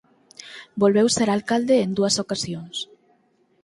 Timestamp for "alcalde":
1.31-1.75